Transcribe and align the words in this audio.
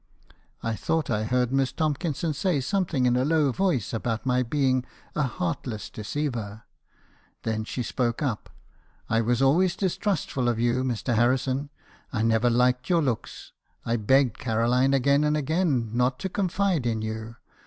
"I 0.63 0.75
thought 0.75 1.11
I 1.11 1.25
heard 1.25 1.51
Miss 1.51 1.71
Tomkinson 1.71 2.33
say 2.33 2.59
something 2.59 3.05
in 3.05 3.15
a 3.15 3.23
low 3.23 3.51
voice 3.51 3.93
about 3.93 4.25
my 4.25 4.41
being 4.41 4.83
a 5.15 5.21
heartless 5.21 5.91
deceiver. 5.91 6.63
Then 7.43 7.65
she 7.65 7.83
spoke 7.83 8.19
up. 8.19 8.49
4 9.09 9.17
1 9.17 9.25
was 9.27 9.41
always 9.43 9.75
distrustful 9.75 10.49
of 10.49 10.59
you, 10.59 10.83
Mr. 10.83 11.13
Harrison. 11.13 11.69
I 12.11 12.23
never 12.23 12.49
liked 12.49 12.89
your 12.89 13.03
looks. 13.03 13.51
I 13.85 13.95
begged 13.95 14.39
Caroline 14.39 14.95
again 14.95 15.23
and 15.23 15.37
again 15.37 15.95
not 15.95 16.17
to 16.21 16.29
confide 16.29 16.87
in 16.87 17.03
you. 17.03 17.35